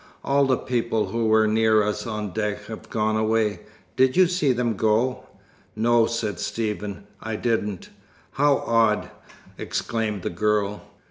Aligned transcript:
All 0.23 0.45
the 0.47 0.57
people 0.57 1.09
who 1.09 1.27
were 1.27 1.45
near 1.47 1.83
us 1.83 2.07
on 2.07 2.31
deck 2.31 2.65
have 2.65 2.89
gone 2.89 3.15
away. 3.15 3.59
Did 3.95 4.17
you 4.17 4.25
see 4.25 4.51
them 4.51 4.75
go?" 4.75 5.27
"No," 5.75 6.07
said 6.07 6.39
Stephen, 6.39 7.03
"I 7.21 7.35
didn't." 7.35 7.91
"How 8.31 8.63
odd!" 8.65 9.11
exclaimed 9.59 10.23
the 10.23 10.31
girl. 10.31 10.81